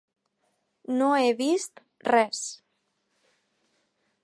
No 1.01 1.09
he 1.25 1.27
vist 1.41 1.83
res. 2.09 2.41